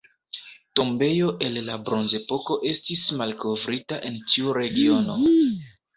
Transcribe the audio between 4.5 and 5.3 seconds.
regiono.